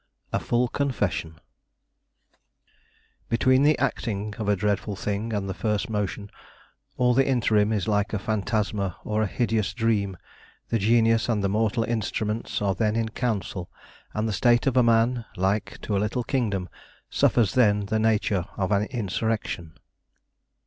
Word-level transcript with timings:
A 0.33 0.39
FULL 0.39 0.67
CONFESSION 0.67 1.39
"Between 3.29 3.61
the 3.61 3.77
acting 3.77 4.33
of 4.39 4.49
a 4.49 4.55
dreadful 4.55 4.95
thing, 4.95 5.31
And 5.31 5.47
the 5.47 5.53
first 5.53 5.91
motion, 5.91 6.31
all 6.97 7.13
the 7.13 7.27
interim 7.27 7.71
is 7.71 7.87
Like 7.87 8.11
a 8.11 8.17
phantasma 8.17 8.97
or 9.03 9.21
a 9.21 9.27
hideous 9.27 9.75
dream; 9.75 10.17
The 10.69 10.79
genius 10.79 11.29
and 11.29 11.43
the 11.43 11.49
mortal 11.49 11.83
instruments 11.83 12.63
Are 12.63 12.73
then 12.73 12.95
in 12.95 13.09
council; 13.09 13.69
and 14.15 14.27
the 14.27 14.33
state 14.33 14.65
of 14.65 14.75
a 14.75 14.81
man, 14.81 15.25
Like 15.37 15.77
to 15.83 15.95
a 15.95 15.99
little 16.01 16.23
Kingdom, 16.23 16.67
suffers 17.11 17.53
then 17.53 17.81
The 17.85 17.99
nature 17.99 18.45
of 18.57 18.71
an 18.71 18.85
insurrection." 18.85 19.77